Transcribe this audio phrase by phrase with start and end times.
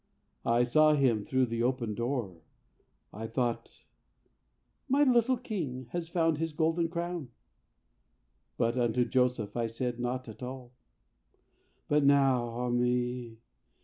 [0.47, 2.41] I saw him through the open door.
[3.13, 3.83] I thought,
[4.89, 7.29] 'My little king has found his golden crown.'
[8.57, 10.71] But unto Joseph I said nought at all.
[11.87, 13.37] "But now, ah me!